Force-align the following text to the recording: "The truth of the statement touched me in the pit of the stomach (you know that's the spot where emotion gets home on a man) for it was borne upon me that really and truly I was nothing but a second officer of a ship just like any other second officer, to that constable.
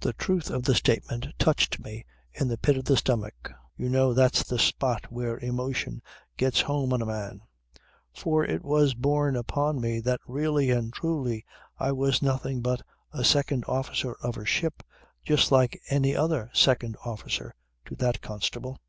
"The 0.00 0.12
truth 0.14 0.50
of 0.50 0.64
the 0.64 0.74
statement 0.74 1.24
touched 1.38 1.78
me 1.78 2.04
in 2.34 2.48
the 2.48 2.58
pit 2.58 2.76
of 2.76 2.84
the 2.86 2.96
stomach 2.96 3.52
(you 3.76 3.88
know 3.88 4.12
that's 4.12 4.42
the 4.42 4.58
spot 4.58 5.04
where 5.12 5.38
emotion 5.38 6.02
gets 6.36 6.62
home 6.62 6.92
on 6.92 7.00
a 7.00 7.06
man) 7.06 7.42
for 8.12 8.44
it 8.44 8.64
was 8.64 8.94
borne 8.94 9.36
upon 9.36 9.80
me 9.80 10.00
that 10.00 10.18
really 10.26 10.72
and 10.72 10.92
truly 10.92 11.44
I 11.78 11.92
was 11.92 12.22
nothing 12.22 12.60
but 12.60 12.82
a 13.12 13.22
second 13.22 13.62
officer 13.68 14.14
of 14.14 14.36
a 14.36 14.44
ship 14.44 14.82
just 15.24 15.52
like 15.52 15.80
any 15.88 16.12
other 16.16 16.50
second 16.52 16.96
officer, 17.04 17.54
to 17.84 17.94
that 17.94 18.20
constable. 18.20 18.80